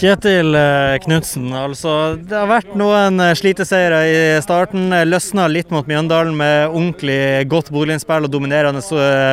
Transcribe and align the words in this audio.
Kjetil 0.00 0.54
eh, 0.56 0.94
Knutsen, 1.04 1.50
altså 1.52 2.14
det 2.16 2.32
har 2.32 2.48
vært 2.48 2.70
noen 2.78 3.20
eh, 3.20 3.34
sliteseire 3.36 3.98
i 4.08 4.20
starten. 4.40 4.88
Løsna 5.04 5.44
litt 5.52 5.68
mot 5.74 5.84
Mjøndalen 5.84 6.32
med 6.38 6.70
ordentlig 6.70 7.20
godt 7.52 7.68
Bodø-spill 7.74 8.24
og 8.24 8.32
dominerende 8.32 8.80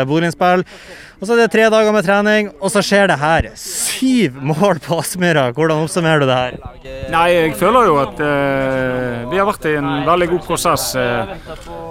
boliginnspill. 0.09 0.65
Og 1.17 1.25
så 1.25 1.33
er 1.33 1.39
det 1.39 1.53
tre 1.55 1.63
dager 1.73 1.93
med 1.95 2.05
trening, 2.05 2.49
og 2.61 2.69
så 2.69 2.83
skjer 2.85 3.07
det 3.09 3.15
her. 3.17 3.47
Syv 3.57 4.35
mål 4.51 4.77
på 4.83 4.99
Aspmyra. 5.01 5.47
Hvordan 5.55 5.87
oppsummerer 5.87 6.21
du 6.21 6.27
det 6.29 6.35
her? 6.37 6.57
Nei, 7.09 7.23
jeg 7.33 7.55
føler 7.57 7.87
jo 7.89 7.95
at 8.03 8.21
uh, 8.21 9.23
vi 9.31 9.39
har 9.39 9.47
vært 9.47 9.65
i 9.65 9.73
en 9.79 9.89
veldig 10.05 10.27
god 10.35 10.43
prosess. 10.45 10.91
Uh, 10.93 11.31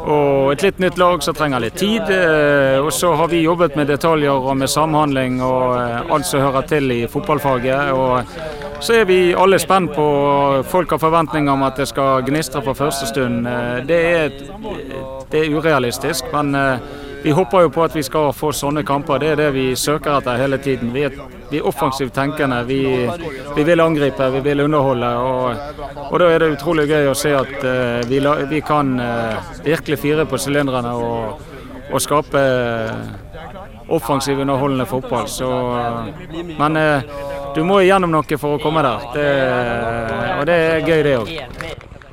og 0.06 0.52
et 0.52 0.62
litt 0.68 0.78
nytt 0.84 1.00
lag 1.02 1.26
som 1.26 1.34
trenger 1.34 1.64
litt 1.64 1.74
tid. 1.80 2.06
Uh, 2.06 2.84
og 2.84 2.92
så 2.94 3.16
har 3.18 3.32
vi 3.32 3.42
jobbet 3.42 3.74
med 3.74 3.90
detaljer 3.90 4.46
og 4.46 4.54
med 4.60 4.70
samhandling 4.70 5.42
og 5.42 5.74
alt 5.74 6.30
som 6.30 6.46
hører 6.46 6.70
til 6.70 6.94
i 6.94 7.02
fotballfaget. 7.10 7.90
og 7.96 8.65
så 8.80 9.00
er 9.00 9.04
vi 9.08 9.34
alle 9.34 9.58
spent 9.58 9.94
på 9.94 10.06
Folk 10.70 10.90
har 10.90 10.98
forventninger 10.98 11.52
om 11.52 11.62
at 11.66 11.76
det 11.80 11.88
skal 11.88 12.22
gnistre 12.26 12.62
fra 12.62 12.74
første 12.74 13.06
stund. 13.06 13.48
Det 13.88 13.98
er, 14.12 14.30
det 15.32 15.42
er 15.42 15.56
urealistisk, 15.56 16.24
men 16.32 16.54
vi 17.26 17.30
håper 17.30 17.60
jo 17.60 17.70
på 17.74 17.82
at 17.82 17.94
vi 17.96 18.02
skal 18.06 18.28
få 18.36 18.52
sånne 18.54 18.84
kamper. 18.86 19.18
Det 19.18 19.32
er 19.32 19.40
det 19.40 19.48
vi 19.56 19.64
søker 19.74 20.12
etter 20.14 20.38
hele 20.38 20.60
tiden. 20.62 20.92
Vi 20.94 21.02
er, 21.08 21.16
vi 21.50 21.58
er 21.58 21.66
offensivt 21.66 22.14
tenkende. 22.14 22.60
Vi, 22.68 22.78
vi, 23.56 23.64
vil 23.66 23.82
angripe, 23.82 24.28
vi 24.30 24.42
vil 24.44 24.62
underholde. 24.62 25.08
Og, 25.18 25.56
og, 26.04 26.14
da 26.22 26.28
er 26.30 26.44
det 26.44 26.52
utrolig 26.54 26.86
gøy 26.86 27.10
å 27.10 27.16
se 27.18 27.32
at 27.34 27.56
uh, 27.64 27.98
vi, 28.06 28.20
vi, 28.52 28.60
kan 28.62 28.94
uh, 29.00 29.50
virkelig 29.64 29.98
fire 30.04 30.26
på 30.30 30.38
sylinderne 30.38 30.92
og, 30.94 31.42
og, 31.90 31.98
skape 32.04 32.44
offensiv, 33.90 34.38
underholdende 34.46 34.86
fotball. 34.86 35.26
Så, 35.26 35.50
uh, 35.50 36.30
men 36.60 36.78
du 37.56 37.64
må 37.64 37.80
gjennom 37.80 38.12
noe 38.12 38.38
for 38.38 38.58
å 38.58 38.62
komme 38.62 38.84
der. 38.84 39.10
Det, 39.16 39.28
og 40.36 40.46
det 40.48 40.56
er 40.68 40.82
gøy, 40.84 41.02
det 41.06 41.14
òg. 41.22 41.30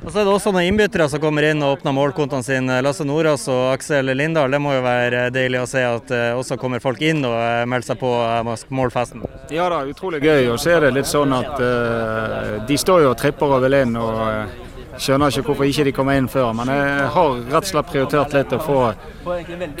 Og 0.04 0.12
så 0.12 0.20
er 0.20 0.26
det 0.26 0.32
også 0.34 0.50
noen 0.52 0.66
innbyttere 0.68 1.06
som 1.08 1.20
kommer 1.20 1.46
inn 1.48 1.62
og 1.64 1.78
åpner 1.78 1.94
målkontoene 1.96 2.44
sine. 2.44 2.80
Lasse 2.84 3.06
Nordås 3.08 3.46
og 3.52 3.70
Aksel 3.72 4.12
Lindahl. 4.12 4.52
Det 4.52 4.60
må 4.60 4.74
jo 4.74 4.82
være 4.84 5.30
deilig 5.32 5.62
å 5.62 5.68
se 5.68 5.84
at 5.84 6.12
uh, 6.12 6.36
også 6.36 6.58
kommer 6.60 6.82
folk 6.84 7.00
inn 7.04 7.24
og 7.24 7.32
uh, 7.32 7.62
melder 7.68 7.92
seg 7.94 8.00
på 8.02 8.10
uh, 8.12 8.52
målfesten. 8.68 9.24
Ja 9.52 9.70
da, 9.72 9.80
utrolig 9.88 10.20
gøy 10.24 10.52
å 10.52 10.58
se 10.60 10.76
det 10.80 10.92
litt 10.92 11.08
sånn 11.08 11.32
at 11.36 11.56
de 12.68 12.76
står 12.80 13.06
jo 13.06 13.14
og 13.14 13.18
tripper 13.20 13.56
over 13.56 13.80
inn. 13.80 13.96
og 13.96 14.63
Skjønner 14.98 15.32
ikke 15.32 15.48
hvorfor 15.48 15.68
ikke 15.68 15.84
de 15.88 15.92
kommer 15.96 16.18
inn 16.18 16.28
før, 16.30 16.52
men 16.56 16.70
jeg 16.70 17.08
har 17.14 17.38
rett 17.50 17.60
og 17.60 17.70
slett 17.70 17.90
prioritert 17.90 18.36
litt 18.36 18.54
å 18.54 18.60
få 18.62 18.78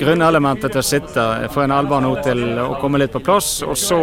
grunnelementet 0.00 0.74
til 0.74 0.80
å 0.80 0.86
sitte. 0.86 1.26
Få 1.54 1.64
en 1.64 1.74
elver 1.76 2.02
nå 2.04 2.14
til 2.24 2.42
å 2.62 2.74
komme 2.82 3.00
litt 3.02 3.14
på 3.14 3.22
plass. 3.24 3.50
Og 3.66 3.76
så, 3.78 4.00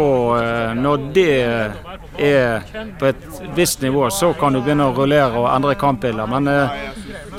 når 0.78 1.06
det 1.16 1.28
er 2.22 2.64
på 2.98 3.10
et 3.10 3.26
visst 3.56 3.82
nivå, 3.84 4.08
så 4.10 4.32
kan 4.38 4.56
du 4.56 4.62
begynne 4.62 4.88
å 4.88 4.96
rullere 4.96 5.42
og 5.42 5.50
endre 5.52 5.76
kampbilder. 5.80 6.30
Men 6.30 6.50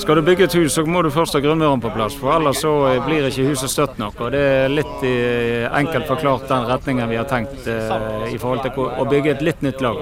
skal 0.02 0.16
du 0.16 0.23
bygge 0.25 0.47
et 0.47 0.55
hus, 0.58 0.73
så 0.73 0.86
må 0.88 1.03
du 1.05 1.11
først 1.13 1.36
ha 1.38 1.41
grunnmuren 1.44 1.81
på 1.83 1.91
plass. 1.94 2.16
For 2.19 2.33
ellers 2.36 2.63
så 2.63 2.73
blir 3.05 3.27
ikke 3.30 3.47
huset 3.52 3.72
støtt 3.72 4.00
nok. 4.02 4.19
Og 4.23 4.33
det 4.33 4.41
er 4.41 4.73
litt 4.73 5.05
enkelt 5.69 6.09
forklart 6.09 6.50
den 6.50 6.67
retningen 6.69 7.11
vi 7.11 7.19
har 7.19 7.30
tenkt 7.30 7.67
i 7.67 8.39
forhold 8.41 8.66
til 8.66 8.89
å 8.89 9.08
bygge 9.09 9.35
et 9.35 9.45
litt 9.45 9.63
nytt 9.66 9.83
lag. 9.83 10.02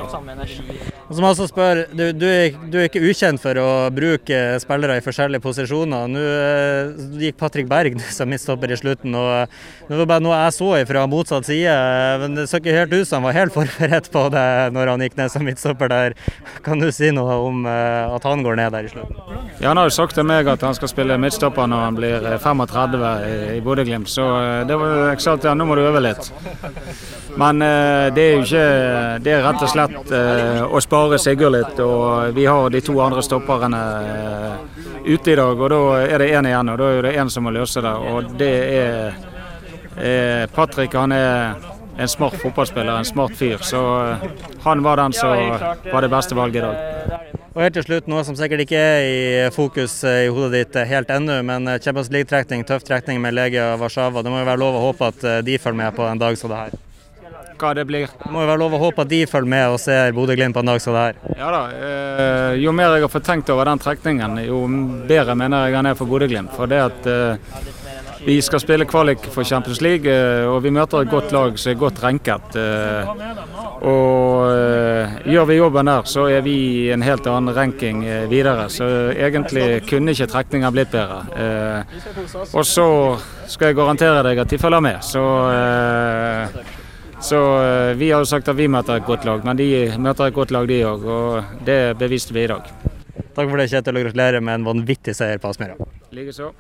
Som 1.11 1.25
også 1.27 1.45
spør, 1.49 1.81
du, 1.91 2.05
du, 2.15 2.25
du, 2.71 2.77
er, 2.79 2.85
ikke 2.87 3.01
ukjent 3.03 3.41
for 3.43 3.57
å 3.59 3.67
bruke 3.91 4.37
spillere 4.63 4.95
i 4.99 5.03
forskjellige 5.03 5.43
posisjoner. 5.43 6.07
Nå 6.07 6.21
gikk 7.19 7.39
Patrick 7.41 7.67
Berg 7.71 7.97
som 8.15 8.31
midtstopper 8.31 8.71
i 8.71 8.77
slutten. 8.79 9.15
og 9.19 9.51
Det 9.89 9.99
var 9.99 10.07
bare 10.13 10.23
noe 10.23 10.39
jeg 10.45 10.55
så 10.55 10.71
fra 10.87 11.03
motsatt 11.11 11.49
side. 11.49 11.75
men 12.23 12.39
Det 12.39 12.47
så 12.47 12.61
ikke 12.61 12.77
helt 12.77 12.95
ut 12.95 13.09
som 13.09 13.19
han 13.19 13.27
var 13.27 13.39
helt 13.41 13.55
forberedt 13.57 14.07
på 14.13 14.25
det 14.31 14.47
når 14.77 14.93
han 14.93 15.03
gikk 15.03 15.19
ned 15.19 15.33
som 15.33 15.43
midtstopper 15.47 15.91
der. 15.91 16.15
Kan 16.63 16.79
du 16.79 16.87
si 16.95 17.11
noe 17.11 17.35
om 17.43 17.67
at 17.67 18.23
han 18.27 18.45
går 18.47 18.61
ned 18.61 18.71
der 18.77 18.87
i 18.87 18.93
slutten? 18.93 19.19
Ja, 19.59 19.75
har 19.81 19.89
jo 19.89 19.95
sagt 19.95 20.15
til 20.17 20.27
meg 20.27 20.47
at 20.51 20.61
han 20.65 20.75
skal 20.77 20.91
spille 20.91 21.17
midtstopper 21.21 21.69
når 21.69 21.83
han 21.85 21.97
blir 21.97 22.27
35 22.43 23.01
i, 23.27 23.33
i 23.57 23.61
Bodø-Glimt. 23.65 24.09
Så 24.09 24.25
det 24.69 24.77
var, 24.77 24.95
jeg 25.11 25.23
sa 25.23 25.35
til 25.37 25.51
han 25.51 25.61
nå 25.61 25.67
må 25.69 25.77
du 25.77 25.83
øve 25.85 26.03
litt. 26.03 26.31
Men 27.41 27.61
det 27.61 28.23
er 28.23 28.33
jo 28.35 28.41
ikke 28.43 28.63
Det 29.23 29.31
er 29.31 29.43
rett 29.45 29.61
og 29.63 29.69
slett 29.71 30.11
å 30.67 30.81
spare 30.83 31.19
Sigurd 31.21 31.55
litt. 31.55 31.79
og 31.79 32.35
Vi 32.35 32.45
har 32.45 32.69
de 32.69 32.81
to 32.83 32.97
andre 33.03 33.23
stopperne 33.25 33.81
eh, 34.11 34.55
ute 35.05 35.31
i 35.33 35.35
dag, 35.35 35.59
og 35.59 35.69
da 35.71 35.81
er 36.05 36.17
det 36.21 36.31
én 36.37 36.47
igjen. 36.49 36.69
og 36.69 36.77
Da 36.81 36.89
er 36.91 37.07
det 37.07 37.15
én 37.17 37.29
som 37.29 37.43
må 37.47 37.53
løse 37.55 37.81
det. 37.81 37.93
og 37.93 38.33
det 38.37 38.53
er, 39.97 40.47
Patrick. 40.55 40.93
Han 40.93 41.11
er 41.11 41.55
en 41.97 42.07
smart 42.07 42.35
fotballspiller, 42.41 42.97
en 42.97 43.05
smart 43.05 43.35
fyr. 43.35 43.57
Så 43.57 43.81
eh, 44.11 44.29
han 44.63 44.83
var 44.83 44.97
den 44.97 45.13
som 45.13 45.37
var 45.91 46.01
det 46.01 46.09
beste 46.09 46.35
valget 46.35 46.63
i 46.63 46.65
dag. 46.67 47.20
Og 47.51 47.65
helt 47.65 47.75
til 47.75 47.83
slutt, 47.83 48.05
Noe 48.07 48.21
som 48.23 48.37
sikkert 48.39 48.63
ikke 48.63 48.79
er 48.79 49.07
i 49.07 49.49
fokus 49.51 49.97
eh, 50.07 50.25
i 50.27 50.31
hodet 50.31 50.61
ditt 50.61 50.77
helt 50.87 51.11
ennå, 51.11 51.41
men 51.43 51.67
Champions 51.83 52.11
League-trekning, 52.13 52.63
tøff 52.67 52.85
trekning 52.87 53.19
med 53.23 53.35
Legia 53.35 53.73
Warszawa. 53.81 54.23
Det 54.23 54.31
må 54.31 54.39
jo 54.39 54.47
være 54.47 54.63
lov 54.63 54.79
å 54.79 54.85
håpe 54.87 55.11
at 55.11 55.27
de 55.43 55.59
følger 55.59 55.83
med 55.83 55.99
på 55.99 56.07
en 56.07 56.21
dag 56.21 56.39
som 56.39 56.53
det 56.53 56.63
her? 56.63 56.79
hva 57.61 57.73
det 57.77 57.85
blir. 57.87 58.09
Det 58.21 58.31
må 58.31 58.43
jo 58.43 58.49
være 58.49 58.61
lov 58.61 58.75
å 58.75 58.81
håpe 58.81 59.05
at 59.05 59.11
de 59.11 59.21
følger 59.29 59.53
med 59.53 59.75
og 59.75 59.79
ser 59.81 60.15
Bodø-Glimt 60.17 60.55
på 60.57 60.63
en 60.63 60.71
dag 60.71 60.81
som 60.83 60.97
det 60.97 61.03
her. 61.07 61.19
Ja 61.37 61.51
da. 61.53 61.61
Eh, 61.75 62.61
jo 62.63 62.73
mer 62.75 62.95
jeg 62.95 63.05
har 63.05 63.13
fått 63.13 63.27
tenkt 63.27 63.51
over 63.53 63.69
den 63.69 63.81
trekningen, 63.81 64.39
jo 64.47 64.63
bedre 65.09 65.37
mener 65.37 65.67
jeg 65.67 65.79
han 65.79 65.91
er 65.91 65.99
for 65.99 66.09
Bodø-Glimt. 66.09 66.53
For 66.57 66.71
det 66.71 66.81
at 66.87 67.09
eh, 67.09 67.55
vi 68.25 68.41
skal 68.41 68.59
spille 68.59 68.85
kvalik 68.85 69.23
for 69.33 69.43
Champions 69.43 69.81
League, 69.81 70.11
eh, 70.11 70.45
og 70.45 70.61
vi 70.63 70.71
møter 70.73 71.01
et 71.01 71.09
godt 71.09 71.31
lag 71.33 71.57
som 71.57 71.71
er 71.71 71.79
godt 71.79 72.01
renket. 72.03 72.55
Eh, 72.59 73.09
og 73.81 74.51
eh, 74.51 75.15
gjør 75.33 75.47
vi 75.49 75.57
jobben 75.57 75.89
der, 75.89 76.05
så 76.09 76.27
er 76.29 76.43
vi 76.45 76.55
i 76.83 76.91
en 76.93 77.01
helt 77.05 77.27
annen 77.27 77.55
ranking 77.55 78.03
videre. 78.29 78.67
Så 78.69 78.85
egentlig 79.15 79.81
kunne 79.89 80.13
ikke 80.13 80.29
trekningen 80.29 80.73
blitt 80.73 80.93
bedre. 80.93 81.23
og 82.53 82.65
så 82.65 82.87
skal 83.47 83.71
jeg 83.71 83.79
garantere 83.79 84.23
deg 84.29 84.43
at 84.43 84.49
de 84.49 84.61
følger 84.61 84.85
med. 84.85 85.01
Så 85.01 85.25
så 87.21 87.37
vi 87.97 88.07
har 88.09 88.23
jo 88.23 88.25
sagt 88.25 88.49
at 88.49 88.57
vi 88.57 88.65
møter 88.65 88.97
et 88.97 89.05
godt 89.05 89.25
lag, 89.25 89.43
men 89.45 89.57
de 89.57 89.93
møter 90.01 90.25
et 90.25 90.33
godt 90.33 90.51
lag 90.51 90.65
de 90.67 90.81
òg. 90.89 91.05
Og 91.05 91.65
det 91.65 91.97
beviste 91.99 92.33
vi 92.33 92.45
i 92.45 92.49
dag. 92.49 92.65
Takk 93.35 93.47
for 93.47 93.57
det, 93.57 93.69
Kjetil, 93.71 93.97
og 93.97 94.07
gratulerer 94.07 94.41
med 94.41 94.59
en 94.59 94.67
vanvittig 94.73 95.15
seier 95.15 95.41
på 95.41 95.53
Aspmyra. 95.53 95.77
Likeså. 96.11 96.51